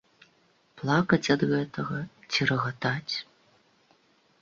Плакаць 0.81 1.31
ад 1.35 1.45
гэтага, 1.53 2.01
ці 2.31 2.51
рагатаць? 2.53 3.15